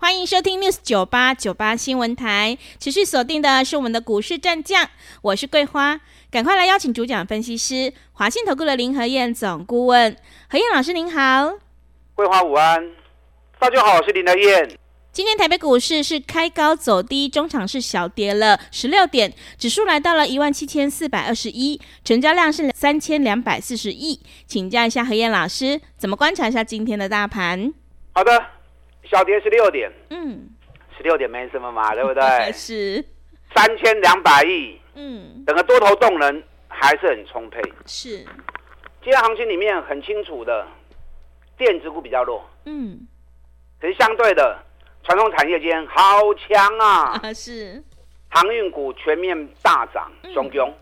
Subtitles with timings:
[0.00, 4.88] 欢迎收听 News 九八九八新闻台，持续锁定的是我们的股市战将，
[5.20, 6.00] 我是桂花，
[6.30, 10.16] 赶快来邀请主讲分析师华信投顾的林和燕总顾问，
[10.48, 11.52] 何燕老师您好，
[12.14, 12.92] 桂花午安，
[13.58, 14.70] 大家好，我是林和燕。
[15.12, 27.74] 今天台北股市是开高走低，中场是小跌了十六点，指数来到了一万七千四百二十一，成交量是三千两百四十亿，请教一下何燕老师，怎么观察一下今天的大盘？
[28.14, 28.59] 好的。
[29.10, 30.48] 小跌十六点，嗯，
[30.96, 32.22] 十六点没什么嘛，对不对？
[32.54, 33.04] 是。
[33.52, 37.60] 三千两百亿，嗯，整个多头动能还是很充沛。
[37.84, 38.18] 是，
[39.02, 40.64] 今天行情里面很清楚的，
[41.58, 43.00] 电子股比较弱，嗯，
[43.80, 44.56] 可是相对的，
[45.02, 47.82] 传统产业间好强啊，啊 是，
[48.28, 50.74] 航运股全面大涨，雄雄、嗯，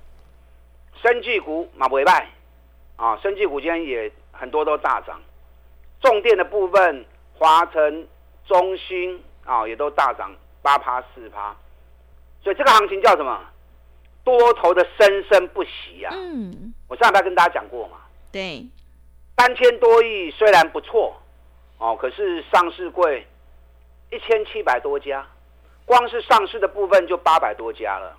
[1.02, 2.28] 生技股马尾败，
[2.96, 5.18] 啊，生技股今天也很多都大涨，
[6.02, 7.02] 重电的部分，
[7.32, 8.06] 华城。
[8.48, 11.54] 中兴啊、哦，也都大涨八趴四趴，
[12.42, 13.40] 所以这个行情叫什么？
[14.24, 16.12] 多头的生生不息啊！
[16.14, 17.98] 嗯，我上礼拜跟大家讲过嘛。
[18.30, 18.66] 对，
[19.38, 21.16] 三千多亿虽然不错
[21.78, 23.26] 哦，可是上市贵
[24.10, 25.26] 一千七百多家，
[25.86, 28.14] 光是上市的部分就八百多家了，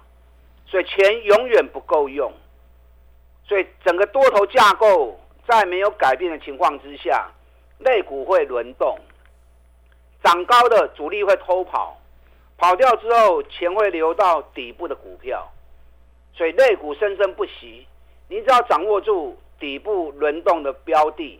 [0.66, 2.32] 所以钱永远不够用，
[3.46, 7.30] 所以整个多头架构在没有改变的情况之下，
[7.80, 8.98] 类股会轮动。
[10.24, 11.98] 涨高的主力会偷跑，
[12.58, 15.50] 跑掉之后钱会流到底部的股票，
[16.34, 17.88] 所以类股生生不息。
[18.28, 21.40] 你只要掌握住底部轮动的标的，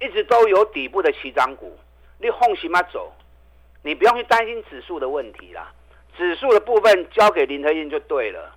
[0.00, 1.76] 一直都有底部的起涨股，
[2.18, 3.12] 你放心嘛走，
[3.82, 5.72] 你不用去担心指数的问题啦。
[6.16, 8.54] 指数的部分交给林和彦就对了，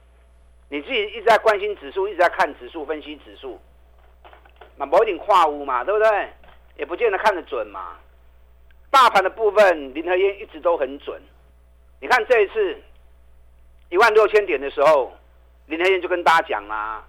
[0.70, 3.60] 你自己一直在关心指数，一直在看指数分析指数，
[4.78, 6.30] 那某一点跨屋嘛，对不对？
[6.78, 7.98] 也不见得看得准嘛。
[8.94, 11.20] 大盘的部分，林和燕一直都很准。
[12.00, 12.80] 你看这一次
[13.90, 15.12] 一万六千点的时候，
[15.66, 17.04] 林和燕就跟大家讲啦，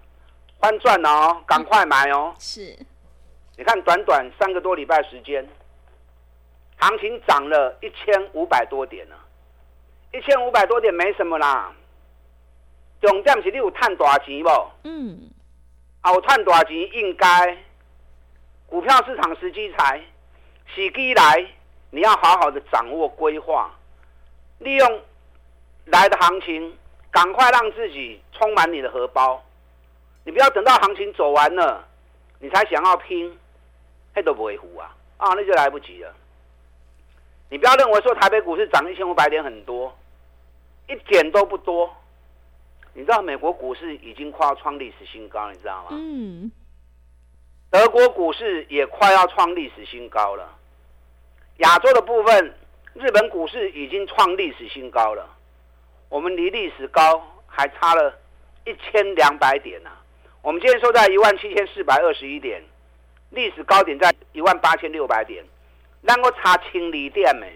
[0.59, 2.35] 翻赚哦，赶快买哦。
[2.39, 2.75] 是，
[3.59, 5.47] 你看短短三个多礼拜时间，
[6.79, 9.17] 行情涨了一千五百多点了，
[10.15, 11.71] 一千五百多点没什么啦。
[13.03, 14.49] 重点是你有赚大钱不？
[14.85, 15.29] 嗯，
[16.07, 17.59] 有赚大钱应该，
[18.67, 20.03] 股票市场时机才，
[20.75, 21.47] 时机来。
[21.95, 23.71] 你要好好的掌握规划，
[24.59, 25.03] 利用
[25.85, 26.77] 来的行情，
[27.09, 29.41] 赶快让自己充满你的荷包。
[30.25, 31.87] 你不要等到行情走完了，
[32.41, 33.39] 你才想要拼，
[34.13, 34.93] 那都不会糊啊！
[35.19, 36.13] 啊，那就来不及了。
[37.49, 39.97] 你不要认为说台北股市涨一千五百点很多，
[40.89, 41.89] 一点都不多。
[42.93, 45.91] 你知道美国股市已经快要创历史新高，你知道吗？
[45.93, 46.51] 嗯。
[47.71, 50.59] 德国股市也快要创历史新高了。
[51.59, 52.55] 亚洲的部分，
[52.95, 55.25] 日本股市已经创历史新高了，
[56.09, 58.13] 我们离历史高还差了
[58.65, 59.91] 一千两百点呢、
[60.43, 62.61] 我们今天收在一万七千四百二十一点，
[63.31, 65.45] 历史高点在一万八千六百点，
[66.01, 67.47] 能够差千里点呢，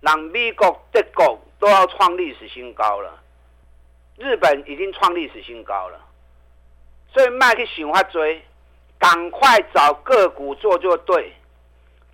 [0.00, 3.22] 让美国、德国都要创历史新高了，
[4.18, 5.98] 日本已经创历史新高了，
[7.10, 8.42] 所以卖去想法追，
[8.98, 11.32] 赶快找个股做做对，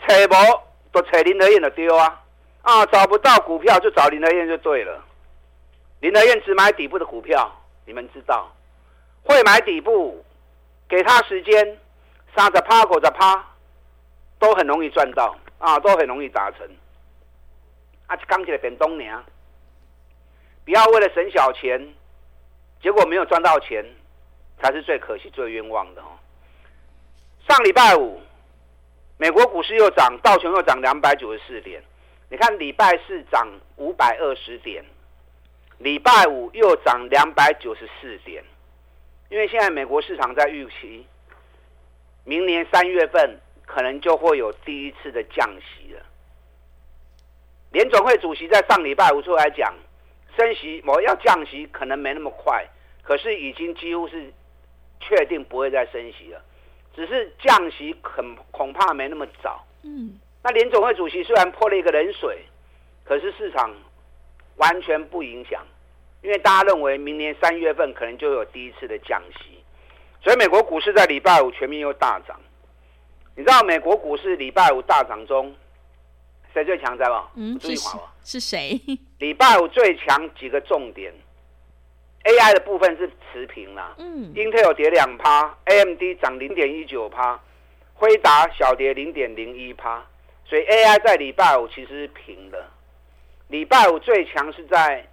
[0.06, 0.69] 扯无。
[0.92, 2.22] 都踩林德燕的丢啊！
[2.62, 5.02] 啊，找不到股票就找林德燕就对了。
[6.00, 7.50] 林德燕只买底部的股票，
[7.84, 8.50] 你们知道，
[9.22, 10.24] 会买底部，
[10.88, 11.78] 给他时间，
[12.34, 13.44] 三十趴、五十趴，
[14.38, 16.68] 都很容易赚到啊，都很容易达成。
[18.06, 19.24] 啊，刚起来变东娘，
[20.64, 21.94] 不要为了省小钱，
[22.82, 23.84] 结果没有赚到钱，
[24.60, 26.18] 才是最可惜、最冤枉的哦。
[27.48, 28.20] 上礼拜五。
[29.20, 31.82] 美国股市又涨，道琼又涨两百九十四点。
[32.30, 33.46] 你看礼拜四涨
[33.76, 34.82] 五百二十点，
[35.76, 38.42] 礼拜五又涨两百九十四点。
[39.28, 41.04] 因为现在美国市场在预期，
[42.24, 46.00] 明年三月份可能就会有第一次的降息了。
[47.72, 49.74] 联总会主席在上礼拜五出来讲，
[50.34, 52.66] 升息，我要降息可能没那么快，
[53.02, 54.32] 可是已经几乎是
[54.98, 56.42] 确定不会再升息了。
[56.94, 59.64] 只是降息很恐怕没那么早。
[59.82, 62.44] 嗯，那联总会主席虽然泼了一个冷水，
[63.04, 63.74] 可是市场
[64.56, 65.62] 完全不影响。
[66.22, 69.58] 因为大家认为明年三月份可能就有第一次的降息，
[70.22, 72.38] 所以美国股市在礼拜五全面又大涨。
[73.34, 75.54] 你知道美国股市礼拜五大涨中，
[76.52, 77.26] 谁最强在吗？
[77.36, 77.74] 嗯，是
[78.22, 78.78] 是谁？
[79.18, 81.10] 礼拜五最强几个重点
[82.24, 83.94] ，AI 的部分是持平啦。
[83.98, 87.40] 嗯，Intel 跌两趴，AMD 涨零点一九趴，
[87.94, 90.04] 辉达小跌零点零一趴，
[90.44, 92.64] 所以 AI 在礼拜五其实是平的。
[93.48, 95.06] 礼拜五最强是在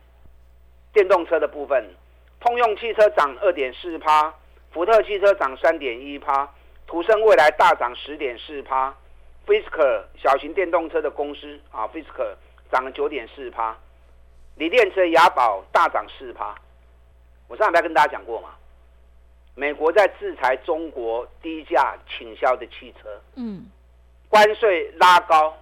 [0.93, 1.85] 电动车的部分，
[2.39, 4.33] 通用汽车涨二点四趴，
[4.71, 6.49] 福特汽车涨三点一趴。
[6.85, 8.95] 途胜未来大涨十点四趴
[9.45, 12.35] ，Fisker 小型电动车的公司啊，Fisker
[12.71, 13.77] 涨了九点四趴，
[14.55, 16.55] 锂电池雅宝大涨四趴。
[17.47, 18.49] 我上礼拜跟大家讲过嘛，
[19.55, 23.65] 美国在制裁中国低价倾销的汽车，嗯，
[24.29, 25.55] 关税拉高，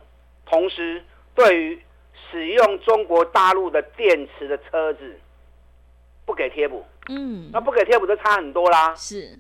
[0.46, 1.04] 同时
[1.34, 1.82] 对于
[2.30, 5.20] 使用中国大陆的电池的车子
[6.26, 9.40] 不给贴补，嗯，那不给贴补就差很多啦，是。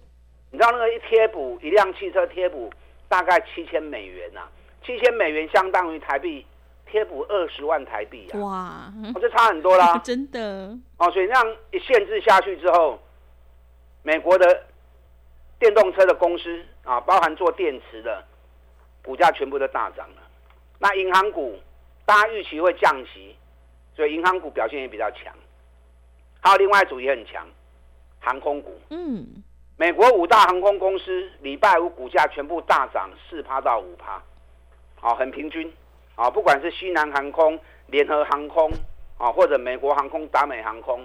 [0.51, 2.71] 你知道那个一贴补一辆汽车贴补
[3.09, 4.51] 大概七千美元呐、啊，
[4.86, 6.45] 七千美元相当于台币
[6.95, 8.39] 贴补二十万台币啊！
[8.39, 11.12] 哇，哦，这差很多啦， 真的哦。
[11.12, 12.97] 所以那样一限制下去之后，
[14.01, 14.63] 美国的
[15.59, 18.24] 电动车的公司啊，包含做电池的，
[19.03, 20.21] 股价全部都大涨了。
[20.80, 21.59] 那银行股
[22.06, 23.36] 大家预期会降息，
[23.94, 25.36] 所以银行股表现也比较强。
[26.39, 27.45] 还有另外一组也很强，
[28.21, 29.44] 航空股，嗯。
[29.75, 34.24] 美国五大航空公司礼拜五股价全部大涨四趴到五趴，
[34.95, 35.69] 好，很平均，
[36.15, 38.71] 啊，不管是西南航空、联合航空，
[39.17, 41.03] 啊，或者美国航空、达美航空，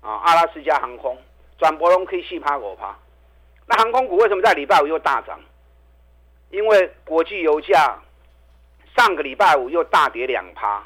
[0.00, 1.16] 啊，阿拉斯加航空，
[1.58, 2.96] 转博龙 K 四趴五趴。
[3.66, 5.38] 那航空股为什么在礼拜五又大涨？
[6.50, 7.96] 因为国际油价
[8.96, 10.82] 上个礼拜五又大跌两趴，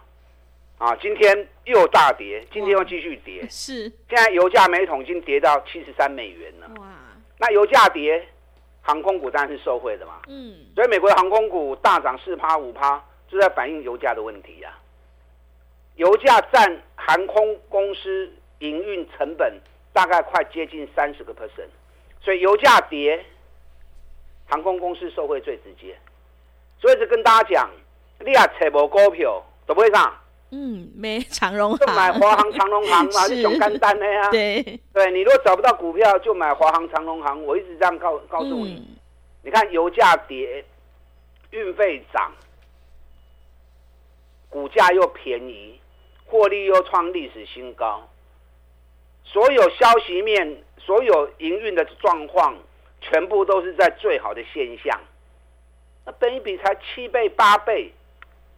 [0.76, 6.68] 啊，今天又大跌，今天又继续跌，是，现在油价每桶已经跌到七十三美元了。
[6.78, 6.86] 哇
[7.38, 8.28] 那油价跌，
[8.82, 10.20] 航空股当然是受惠的嘛。
[10.28, 13.02] 嗯，所以美国的航空股大涨四趴五趴，
[13.34, 14.78] 就在反映油价的问题呀、啊。
[15.96, 19.60] 油价占航空公司营运成本
[19.92, 21.66] 大概快接近三十个 percent，
[22.20, 23.24] 所以油价跌，
[24.46, 25.96] 航空公司受惠最直接。
[26.80, 27.70] 所以就跟大家讲，
[28.20, 30.16] 你也找无股票，都不会上。
[30.50, 34.30] 嗯，没长荣航，就买华航、长荣航嘛，是熊肝单的呀。
[34.30, 37.42] 对，对你如果找不到股票，就买华航、长荣航。
[37.44, 38.96] 我一直这样告告诉你，嗯、
[39.42, 40.64] 你看油价跌，
[41.50, 42.32] 运费涨，
[44.54, 45.80] 股价又便宜，
[46.24, 48.08] 获利又创历史新高，
[49.24, 52.54] 所有消息面、所有营运的状况，
[53.00, 55.00] 全部都是在最好的现象。
[56.04, 57.92] 那本一比才七倍、八倍，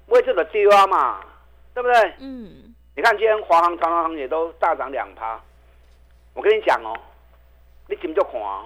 [0.09, 1.25] 为这个丢啊嘛。
[1.73, 2.15] 对不对？
[2.21, 5.39] 嗯，你看今天华航、长荣航也都大涨两趴。
[6.33, 6.95] 我跟你讲哦，
[7.87, 8.65] 你怎么就看哦？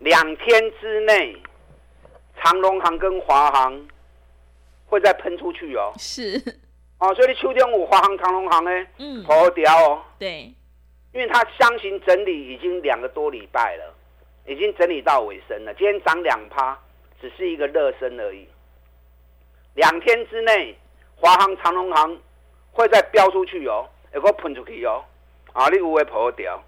[0.00, 1.36] 两天之内，
[2.42, 3.80] 长荣航跟华航
[4.88, 5.92] 会再喷出去哦。
[5.96, 6.42] 是。
[6.98, 10.02] 哦，所以你秋天五华航、长隆航呢，嗯，好屌哦。
[10.18, 10.52] 对，
[11.12, 13.94] 因为它箱型整理已经两个多礼拜了，
[14.46, 15.72] 已经整理到尾声了。
[15.74, 16.76] 今天涨两趴，
[17.20, 18.48] 只是一个热身而已。
[19.74, 20.76] 两天之内。
[21.20, 22.16] 华航、长隆航
[22.70, 25.04] 会再飙出去哦，有个喷出去哦，
[25.52, 26.62] 啊，你有会跑掉。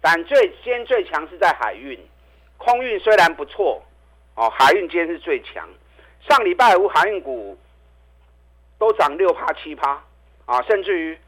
[0.00, 2.00] 但最今天最强是在海运，
[2.56, 3.82] 空运虽然不错，
[4.36, 5.68] 哦，海运今天是最强。
[6.28, 7.56] 上礼拜五海运股
[8.78, 10.02] 都涨六趴七趴，
[10.46, 11.18] 啊，甚至于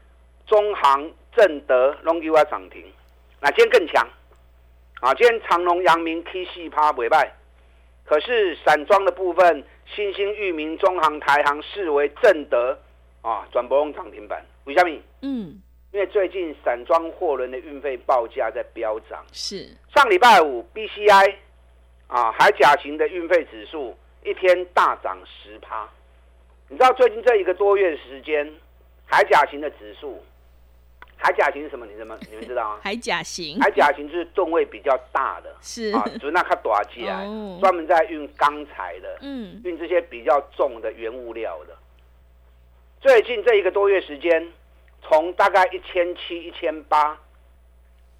[0.45, 2.83] 中航、正德、龙基华涨停。
[3.39, 4.07] 那今天更强，
[5.01, 7.31] 啊，今天长隆、阳明 K 四趴尾败。
[8.05, 12.77] 可是散装的部分，新兴、域名、中航、台航视为正德
[13.21, 14.43] 啊，转播用涨停板。
[14.63, 14.97] 为什么？
[15.21, 15.61] 嗯，
[15.91, 19.23] 因为最近散装货轮的运费报价在飙涨。
[19.31, 21.35] 是上礼拜五 BCI
[22.07, 25.87] 啊，海甲型的运费指数一天大涨十趴。
[26.69, 28.51] 你知道最近这一个多月的时间，
[29.05, 30.23] 海甲型的指数。
[31.19, 31.85] 海甲型是什么？
[31.85, 32.15] 你什么？
[32.29, 32.79] 你们知道吗？
[32.83, 37.23] 海甲型，海甲型就是吨位比较大的，是啊，就是那卡大机啊，
[37.59, 41.75] 专门在运钢材的，嗯，运这些比较重的原物料的。
[43.01, 44.51] 最近这一个多月时间，
[45.01, 47.17] 从大概一千七、一千八，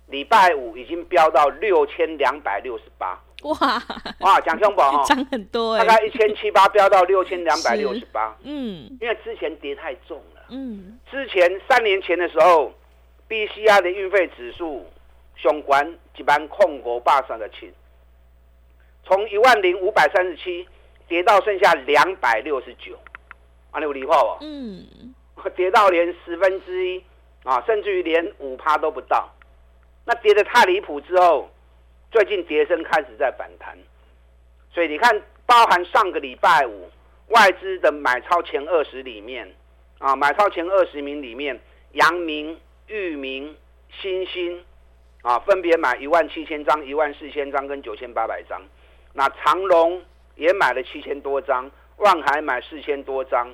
[0.07, 3.21] 礼拜五已经飙到六千两百六十八。
[3.43, 3.83] 哇
[4.19, 8.35] 哇，讲胸宝 哈，涨很多哎，大概一千七八飙到六千两百六十八。
[8.43, 10.41] 嗯，因为之前跌太重了。
[10.49, 12.73] 嗯，之前三年前的时候。
[13.29, 14.85] BCI 的运费指数
[15.35, 17.69] 相关一万控股八三的七，
[19.03, 20.65] 从一万零五百三十七
[21.09, 22.97] 跌到剩下两百六十九，
[23.71, 24.37] 啊，你有理化哦？
[24.39, 25.13] 嗯，
[25.57, 27.03] 跌到连十分之一
[27.43, 29.29] 啊，甚至于连五趴都不到。
[30.05, 31.49] 那跌得太离谱之后，
[32.11, 33.77] 最近跌升开始在反弹。
[34.71, 36.89] 所以你看，包含上个礼拜五
[37.29, 39.51] 外资的买超前二十里面，
[39.97, 41.59] 啊，买超前二十名里面，
[41.93, 43.55] 阳明、裕明、
[44.01, 44.63] 新兴，
[45.23, 48.61] 啊，分别买一万七千张、一万四千张跟九千八百张。
[49.13, 50.01] 那长荣
[50.35, 53.51] 也买了七千多张，万海买四千多张，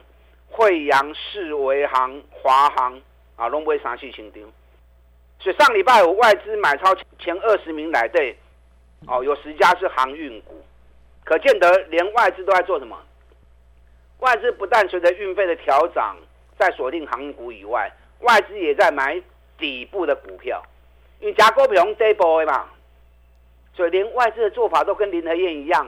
[0.50, 3.01] 惠阳、世维行、华航
[3.38, 4.43] 啊，拢不会三四千张。
[5.39, 8.36] 所以上礼拜五外资买超前二十名来对，
[9.07, 10.63] 哦，有十家是航运股，
[11.24, 12.98] 可见得连外资都在做什么？
[14.19, 16.15] 外资不但随着运费的调涨
[16.57, 19.22] 在锁定航运股以外，外资也在买
[19.57, 20.63] 底部的股票，
[21.19, 22.69] 因为加股票用这波的嘛。
[23.75, 25.86] 所以连外资的做法都跟林和燕一样，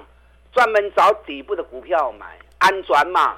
[0.51, 3.37] 专门找底部的股票买，安全嘛，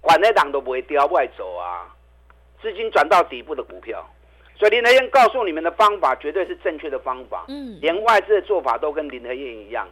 [0.00, 1.94] 管那档都不会掉，不会走啊。
[2.62, 4.08] 资金转到底部的股票，
[4.56, 7.44] 所以林德燕告诉你们的方法绝对是正确的方法。
[7.48, 9.88] 嗯，连外资的做法都跟林德燕一样，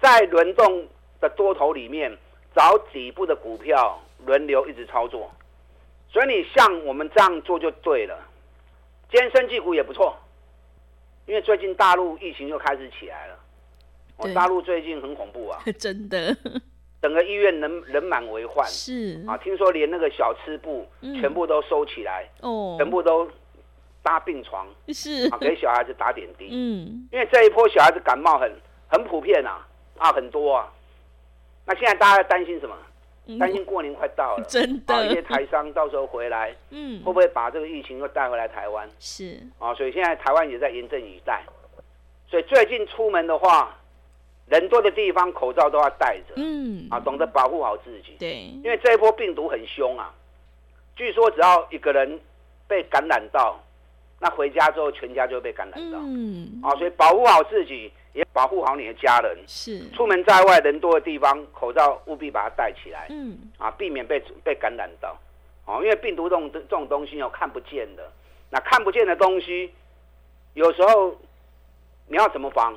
[0.00, 0.86] 在轮动
[1.20, 2.10] 的多头里面
[2.54, 5.30] 找底部的股票，轮流一直操作。
[6.12, 8.18] 所以你像我们这样做就对了。
[9.10, 10.16] 今天生技股也不错。
[11.26, 13.38] 因为最近大陆疫情又开始起来了，
[14.16, 16.36] 我大陆最近很恐怖啊， 真的，
[17.00, 19.22] 整个医院人人满为患，是。
[19.28, 20.84] 啊，听说连那个小吃部
[21.20, 23.30] 全部都收起来，哦，全部都
[24.02, 25.28] 搭病床，是。
[25.30, 28.52] 啊，给小孩子打点滴，嗯，因为这一波小孩子感冒很
[28.88, 29.66] 很普遍啊，
[29.98, 30.72] 啊很多啊，
[31.66, 32.76] 那现在大家担心什么？
[33.38, 38.88] 担心过年快到了，真的，一些台商到时候回来，嗯，会不会把这个疫情又带回来台湾？
[38.98, 39.38] 是。
[39.60, 41.44] 啊，所以现在台湾也在严阵以待。
[42.28, 43.76] 所以最近出门的话，
[44.46, 48.16] 人多的地方口罩都要戴着，嗯，啊，懂得保护好自己。
[48.18, 50.12] 对，因为这一波病毒很凶啊，
[50.96, 52.18] 据说只要一个人
[52.66, 53.62] 被感染到，
[54.20, 57.90] 那回家之后全家就会被感染到，嗯，啊，所以保护好自己。
[58.12, 59.38] 也保护好你的家人。
[59.46, 63.06] 是，出门在外人多的地方，口罩务必把它戴起来。
[63.08, 65.16] 嗯，啊，避免被被感染到。
[65.64, 68.10] 哦，因为病毒这种这种东西哦，看不见的。
[68.50, 69.72] 那看不见的东西，
[70.54, 71.16] 有时候
[72.08, 72.74] 你要怎么防？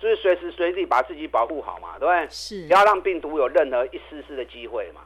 [0.00, 2.26] 就是随时随地把自己保护好嘛，对不对？
[2.30, 5.02] 是，不要让病毒有任何一丝丝的机会嘛。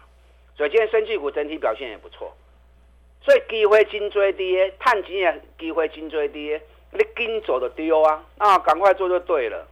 [0.57, 2.33] 所以今天生技股整体表现也不错。
[3.21, 6.61] 所以机会真多的，探钱也机会真多的。
[6.91, 9.69] 你跟走就丢啊，啊，赶快做就对了。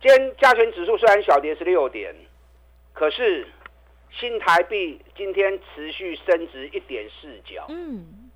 [0.00, 2.14] 今天加权指数虽然小跌十六点，
[2.92, 3.46] 可是
[4.10, 8.28] 新台币今天持续升值一点四角，嗯，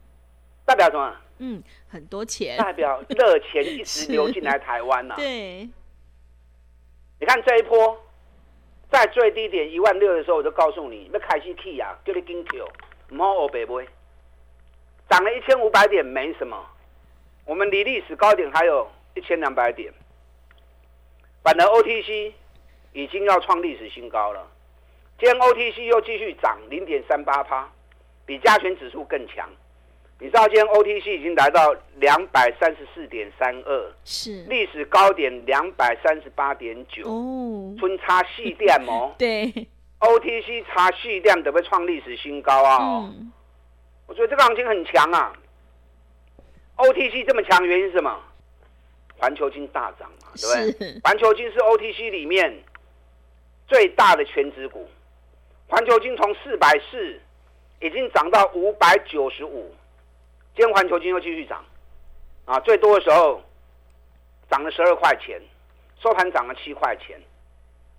[0.65, 1.17] 代表什么？
[1.39, 5.17] 嗯，很多钱，代表热钱一直流进来台湾呐、啊。
[5.19, 5.69] 对，
[7.19, 8.01] 你看这一波
[8.91, 12.71] 在最低点一万六的时候，我就告诉你，要开始起啊，叫你跟走，
[13.09, 13.87] 唔好欧白买，
[15.11, 16.57] 涨了一千五百点没什么。
[17.45, 19.93] 我们离历史高点还有一千两百点，
[21.43, 22.33] 反而 OTC
[22.93, 24.47] 已经要创历史新高了。
[25.19, 27.69] 今天 OTC 又继续涨零点三八趴，
[28.25, 29.51] 比加权指数更强。
[30.21, 39.13] 你知道今天 OTC 已经来到两百三十四点三二，是历史高点两百三十八点九哦，分差细点哦。
[39.19, 39.51] 对
[39.99, 43.13] ，OTC 差细点都会创历史新高啊、哦！
[43.13, 43.33] 嗯、
[44.11, 45.33] 我觉得这个行情很强啊。
[46.79, 48.21] OTC 这么强，原因是什么？
[49.17, 51.01] 环球金大涨嘛，对不对？
[51.05, 52.53] 环球金是 OTC 里面
[53.69, 54.89] 最大的全值股。
[55.69, 57.21] 环球金从四百四
[57.79, 59.73] 已经涨到五百九十五，
[60.57, 61.65] 今天环球金又继续涨，
[62.47, 63.41] 啊，最多的时候
[64.51, 65.41] 涨了十二块钱，
[66.03, 67.17] 收盘涨了七块钱。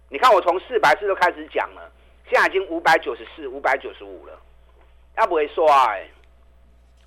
[0.09, 1.89] 你看我从四百四都开始讲了，
[2.29, 4.37] 现在已经五百九十四、五百九十五了，
[5.17, 6.07] 要不会说哎。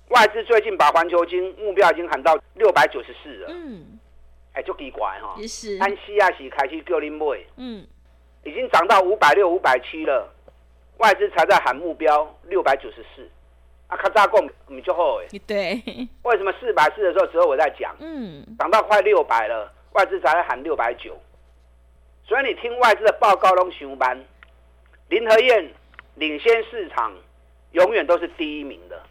[0.09, 3.97] 外资最近把环球金目标已经喊到六百九十四了，嗯，
[4.53, 7.25] 哎，就奇怪哈，也是，安西亚喜开始叫你买，
[7.57, 7.83] 嗯，
[8.43, 10.31] 已经涨到五百六、五百七了，
[10.99, 13.27] 外资才在喊目标六百九十四，
[13.87, 15.81] 啊，卡扎贡你就好哎， 对，
[16.21, 21.19] 为什么四百四的时候只有我在讲，嗯，涨到快六百了，外资才在喊六百九，
[22.27, 24.23] 所以你听外资的报告都上班，
[25.09, 25.73] 林和燕
[26.13, 27.11] 领先市场，
[27.75, 29.01] 永远都是第一名的。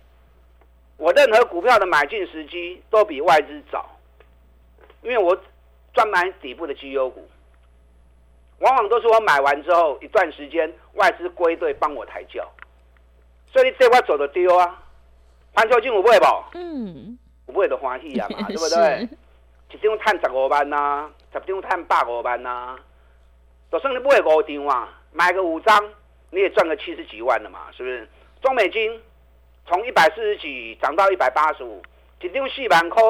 [0.96, 3.84] 我任何股票的买进时机都比外资早，
[5.02, 5.38] 因为我
[5.92, 7.28] 专买底部的绩优股，
[8.60, 12.48] 往往都是我买完之后一段时间外资归队帮我抬轿，
[13.52, 14.82] 所以你这块走的丢啊，
[15.52, 16.26] 环球晶有买不？
[16.54, 17.18] 嗯，
[17.48, 19.08] 有买就欢喜啊嘛， 对不对？
[19.70, 22.78] 一张赚十五万呐，十张赚百五万呐，
[23.70, 25.92] 就算你买五张啊，买个五张
[26.30, 28.08] 你也赚个七十几万了嘛，是不是？
[28.44, 29.00] 中美金。
[29.66, 31.80] 从一百四十几涨到一百八十五，
[32.20, 33.02] 一张四万块，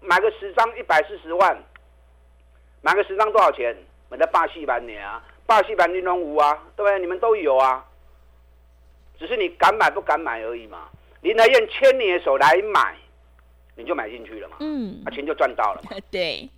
[0.00, 1.56] 买个十张一百四十万，
[2.82, 3.76] 买个十张多少钱？
[4.08, 6.98] 买在八四万年啊，八四万零龙五啊，对不对？
[6.98, 7.86] 你们都有啊，
[9.20, 10.88] 只是你敢买不敢买而已嘛。
[11.20, 12.96] 林和彦牵你的手来买，
[13.76, 16.50] 你就买进去了嘛，嗯，啊钱就赚到了嘛， 对，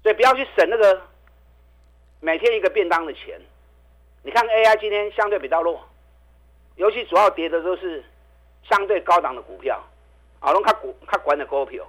[0.00, 1.02] 所以不要去省那个
[2.20, 3.40] 每天一个便当的钱。
[4.22, 5.84] 你看 AI 今天相对比较弱，
[6.76, 8.04] 尤其主要跌的都是
[8.68, 9.82] 相对高档的股票，
[10.40, 11.86] 啊，拢较股较管的股票。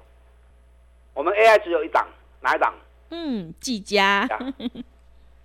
[1.13, 2.07] 我们 AI 只有一档，
[2.41, 2.73] 哪一档？
[3.09, 4.27] 嗯，技嘉。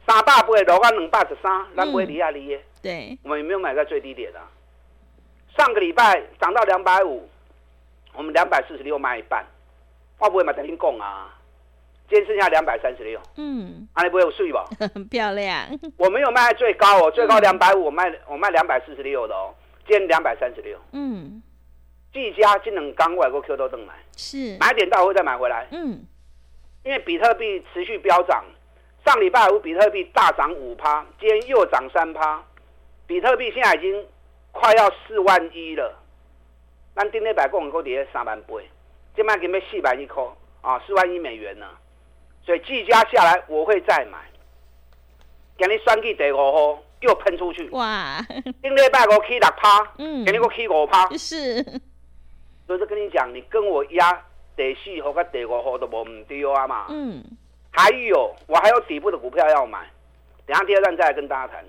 [0.07, 2.59] 三百八落到两百十三，咱不会离啊离。
[2.83, 4.41] 对，我们有没有买在最低点的？
[5.57, 7.29] 上个礼拜涨到两百五，
[8.15, 9.45] 我们两百四十六卖一半，
[10.19, 11.37] 我不会买等于讲啊。
[12.11, 14.65] 今天剩下两百三十六，嗯，啊，你不会有税吧？
[14.93, 15.65] 很 漂亮。
[15.97, 19.55] 我没有卖最高哦，最高两百五，我卖我卖两百四十六的哦，
[19.87, 20.77] 今天两百三十六。
[20.91, 21.41] 嗯，
[22.13, 25.69] 技嘉今能刚外国 Q 都登来，是买点到会再买回来。
[25.71, 26.05] 嗯，
[26.83, 28.45] 因为比特币持续飙涨，
[29.07, 32.43] 上礼拜五比特币大涨五趴，今天又涨三趴，
[33.07, 34.05] 比特币现在已经
[34.51, 35.97] 快要四万一了。
[36.97, 38.55] 咱顶礼拜讲过跌三万八，
[39.15, 40.25] 今麦给要四万一块
[40.61, 41.67] 啊，四万一美元呢。
[42.51, 44.19] 所以技嘉下来，我会再买。
[45.57, 47.69] 给你算计第五号又喷出去。
[47.71, 48.21] 哇！
[48.61, 51.09] 顶礼拜五起六趴， 嗯，给你个起五趴。
[51.17, 51.63] 是。
[52.67, 54.21] 所以就跟你讲，你跟我压
[54.57, 56.87] 第四号跟第五号都无唔对啊嘛。
[56.89, 57.23] 嗯。
[57.71, 59.89] 还有，我还有底部的股票要买，
[60.45, 61.65] 等下第二站再来跟大家谈。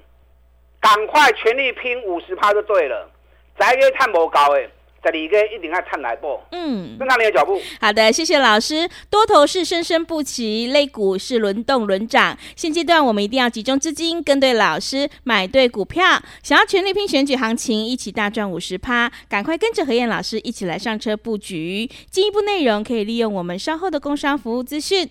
[0.79, 3.07] 赶快全力拼五十趴就对了，
[3.55, 4.67] 再给探无高诶。
[5.03, 7.59] 在里个一定要看来波，嗯，跟上你的脚步。
[7.79, 8.87] 好的，谢谢老师。
[9.09, 12.37] 多头是生生不息，类股是轮动轮涨。
[12.55, 16.21] 现阶段我们一定要集中资金，跟对老师，买对股票。
[16.43, 21.89] 想要全力拼选举行情，一起大赚五十趴，赶快跟着何燕老师一起来上车布局。
[22.11, 25.09] 进一步内容可以利用我们稍后的工商服务资讯。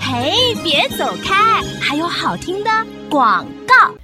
[0.00, 2.70] 嘿，别走开，还有好听的
[3.08, 3.94] 广告。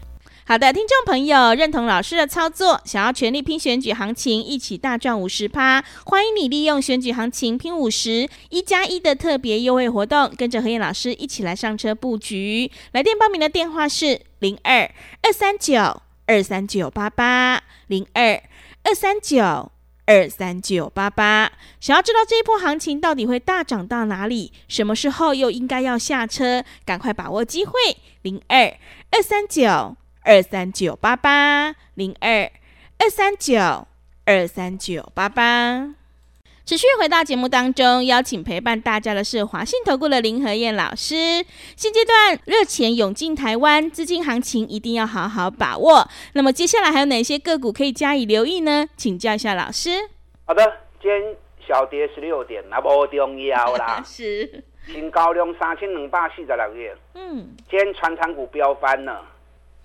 [0.48, 12.70] 好的，听众朋友，认同老师的操作，想要全力拼选举行情，一起大赚五十趴，欢迎你利用选举行情拼五十一加一的特别优惠活动，跟着何燕老师一起来上车布局。
[12.92, 18.42] 来电报名的电话是零二二三九二三九八八零二
[18.84, 19.70] 二三九
[20.06, 21.52] 二三九八八。
[21.78, 27.74] 想要知道这一波行情到底会大涨到哪里，什么时候又应该要下车，赶快把握机会，
[28.22, 28.74] 零二
[29.10, 29.94] 二三九。
[30.28, 32.50] 二三九八八零二
[32.98, 33.58] 二三九
[34.26, 35.94] 二三九八八，
[36.66, 41.42] 持续回到节目当中，邀请陪伴大家的是华信投顾的林和燕老师。
[41.76, 46.06] 现阶段热钱涌进台湾，资金行情一定要好好把握。
[46.34, 48.86] 那么接下来还有哪些个股可以加以留意呢？
[48.98, 50.10] 请教一下老师。
[50.44, 50.62] 好的，
[51.00, 51.36] 今天
[51.66, 54.02] 小跌十六点，那不重要啦。
[54.04, 56.90] 是，新高量三千两百四十六亿。
[57.14, 59.24] 嗯，今天传产股飙翻了。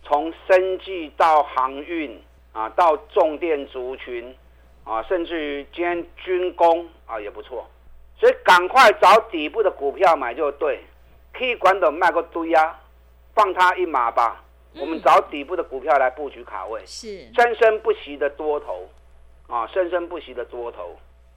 [0.03, 4.35] 从生技到航运啊，到重电族群
[4.83, 7.67] 啊，甚至于今天军工啊也不错，
[8.17, 10.83] 所以赶快找底部的股票买就对。
[11.33, 12.79] 可以管的卖个堆啊，
[13.33, 14.43] 放他一马吧。
[14.75, 18.87] 嗯、我们找底部的股票来布局卡位，是生生不息的多头
[19.47, 20.95] 啊，生生不息的多头。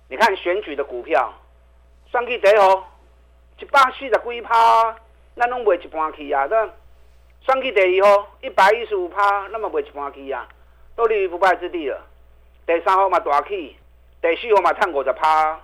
[0.08, 1.32] 你看选举的股票，
[2.12, 2.90] 上去第一号
[3.58, 4.94] 一百四十几趴，
[5.34, 6.58] 那拢卖一半去啊，对。
[7.46, 10.48] 上去第二号一百一十五趴，那么卖一般去啊，
[10.96, 12.04] 都立于不败之地了。
[12.66, 13.76] 第三号嘛大起，
[14.20, 15.60] 第四号嘛赚五十趴。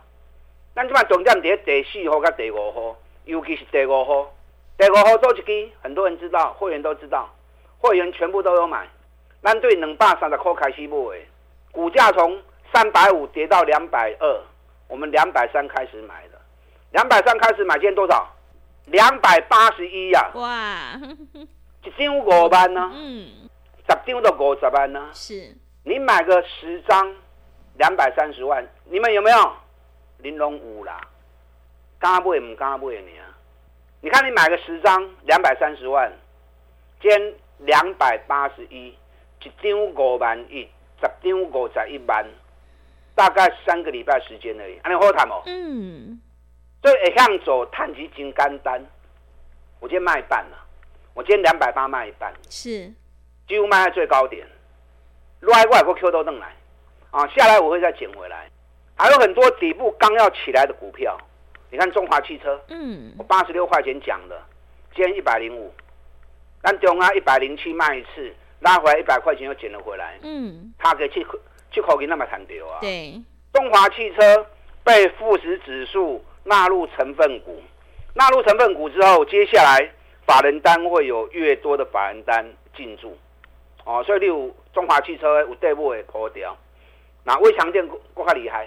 [0.77, 4.33] 咱即摆重点在第四号跟第五号，尤其是第五号。
[4.79, 7.29] 第五号做一支，很多人知道，会员都知道，
[7.79, 8.89] 会员全部都有买。
[9.43, 10.97] 咱对两百三十块开始买，
[11.73, 12.41] 股价从
[12.73, 14.41] 三百五跌到两百二，
[14.87, 16.41] 我们两百三开始买的，
[16.93, 18.31] 两百三开始买，今天多少？
[18.87, 20.31] 两百八十一呀！
[20.35, 21.01] 哇！
[21.85, 23.49] 一张五万呢，嗯，
[23.89, 25.11] 十张都五十万呢。
[25.13, 27.15] 是，你买个十张，
[27.79, 29.53] 两百三十万，你们有没有？
[30.19, 31.01] 玲珑五啦，
[31.99, 33.11] 敢买唔敢买呢？
[34.01, 36.13] 你看你买个十张，两百三十万，
[37.01, 38.97] 兼两百八十一，
[39.43, 40.69] 一张五万一，
[41.01, 42.25] 十张五十一万，
[43.17, 45.43] 大概三个礼拜时间而已，安尼好谈哦。
[45.47, 46.21] 嗯，
[46.81, 48.81] 所以会向走，探底真简单，
[49.81, 50.62] 我今天卖半了。
[51.15, 52.93] 我今天两百八卖一半，是。
[53.49, 54.47] 几乎卖在最高点，
[55.41, 56.55] 来过来过 Q 都弄来，
[57.11, 58.49] 啊，下来我会再捡回来，
[58.97, 61.19] 还有很多底部刚要起来的股票，
[61.71, 64.41] 你看中华汽车，嗯，我八十六块钱讲的，
[64.95, 65.75] 今天一百零五，
[66.63, 71.27] 但中啊一百零七卖一次，拉回来一百块钱又捡了回来，嗯，它可以去
[71.71, 72.79] 去口给那么谈掉啊。
[72.81, 73.21] 对，
[73.53, 74.47] 中华汽车
[74.83, 77.61] 被富时指数纳入成分股，
[78.15, 79.93] 纳入成分股之后，接下来
[80.33, 82.43] 法人单会有越多的法人单
[82.75, 83.15] 进驻，
[83.85, 86.57] 哦，所以例如中华汽车有跌不会破掉，
[87.23, 88.67] 那威强电更加厉害，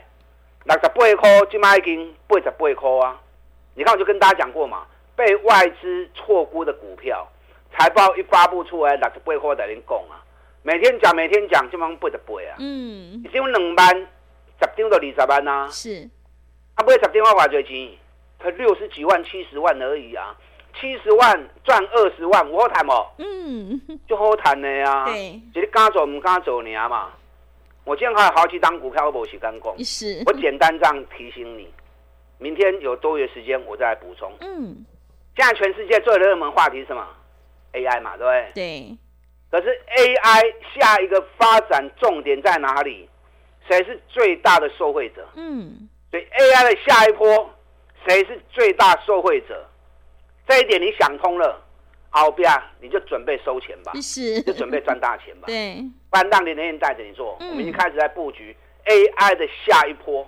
[0.65, 3.19] 六十八块，今麦已经八十八块啊。
[3.73, 7.28] 你看，我就跟大家讲过嘛，被外资错估的股票，
[7.75, 10.21] 财报一发布出来，六十八块在恁讲啊，
[10.62, 12.54] 每天讲每天讲，基本上八十八啊。
[12.60, 15.67] 嗯，一张两万，十张到二十万啊。
[15.71, 16.08] 是，
[16.75, 17.97] 啊，买十张我偌济钱？
[18.38, 20.36] 才六十几万、七十万而已啊，
[20.79, 23.07] 七十万赚二十万，我好谈哦。
[23.17, 25.05] 嗯，就好谈的呀。
[25.05, 27.11] 对，只是敢做唔敢做你啊嘛。
[27.83, 29.83] 我今天还有好几档股票，我冇时间讲。
[29.83, 31.71] 是，我简单这样提醒你。
[32.38, 34.31] 明天有多余时间，我再来补充。
[34.41, 34.85] 嗯，
[35.38, 37.07] 现在全世界最热门话题是什么
[37.73, 38.51] ？AI 嘛，对不对？
[38.53, 38.97] 对。
[39.51, 43.07] 可是 AI 下一个发展重点在哪里？
[43.69, 45.25] 谁是最大的受惠者？
[45.35, 45.88] 嗯。
[46.11, 47.49] 所以 AI 的下一波，
[48.07, 49.65] 谁是最大受惠者？
[50.47, 51.62] 这一点你想通了，
[52.10, 53.91] 好不要你就准备收钱吧。
[54.01, 54.41] 是。
[54.41, 55.47] 就准备赚大钱吧。
[55.47, 55.84] 对。
[56.10, 57.38] 不然让你连连带着你做。
[57.39, 57.49] 嗯。
[57.49, 58.55] 我们已经开始在布局
[58.86, 60.27] AI 的下一波。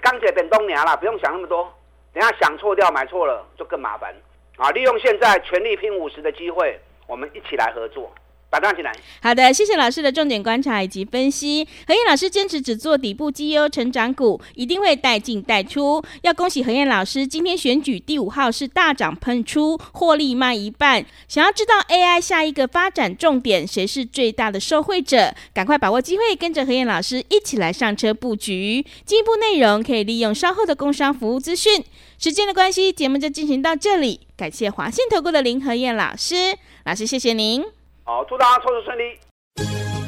[0.00, 1.72] 钢铁变冬娘了，不用想那么多。
[2.12, 4.14] 等下想错掉买错了就更麻烦
[4.56, 4.70] 啊！
[4.72, 8.12] 利用现在全力拼五十的机会，我们一起来合作。
[8.50, 8.92] 打断起来。
[9.22, 11.66] 好的，谢谢老师的重点观察以及分析。
[11.86, 16.02] 何燕老师坚持只做底部绩优成长股，一定会带进带出。
[16.22, 21.04] 要恭喜何燕老师，今天选举第五号是大涨喷出，获利卖一半。
[21.28, 25.34] 想要知道 AI 下一个发展重点，谁是最大的受惠者？
[25.54, 28.84] 赶快把握机会，跟着何燕老师一起来上车布局。
[29.04, 31.84] 进一步内容可以利用稍后的工商服务资讯。
[32.18, 34.20] 时间的关系，节目就进行到这里。
[34.36, 37.79] 感谢华信投顾的林和燕老师，老师谢谢您。
[38.04, 39.18] 好，祝大家操作顺利。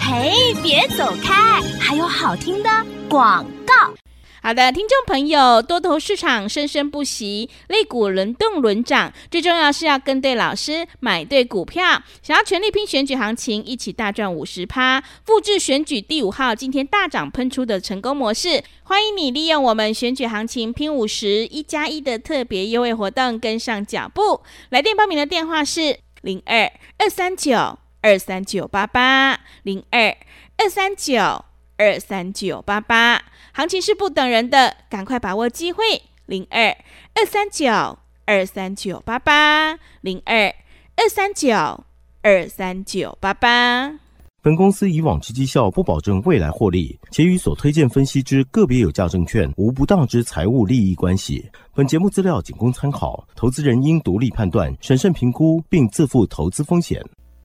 [0.01, 2.71] 嘿，别走开，还有好听的
[3.09, 3.95] 广告。
[4.43, 12.03] 好的，听众朋友，多头市场生生不息，类股轮动轮涨，最重要是要跟对老师，买对股票。
[12.23, 18.65] 想要全力拼选举行情，一起大赚五十趴，复制选举第五号今天大涨喷出的成功模式。
[18.83, 24.43] 欢迎你利用我们选举行情拼五十一加一的特别优惠活动，跟上脚步。
[24.71, 27.79] 来电报名的电话是零二二三九。
[28.03, 30.15] 二三九八八零二
[30.59, 31.45] 二三九
[31.77, 35.85] 二三九八八，行情是不等人的，赶快把握机会。
[36.27, 36.77] 零二
[37.15, 40.53] 二三九二三九八八零二
[40.97, 41.85] 二三九
[42.23, 43.99] 二三九八八。
[44.43, 51.49] 本公司以往之绩效不保证未来获利，且与所推荐分析之个别有价证券无不当之财务利益关系。
[51.73, 57.01] 本节目资料仅供参考，投资人应独立判断、审慎评估，并自负投资风险。